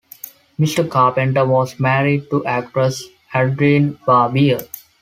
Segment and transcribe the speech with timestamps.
[0.59, 0.89] Mr.
[0.89, 3.03] Carpenter was married to actress
[3.35, 4.57] Adrienne Barbeau.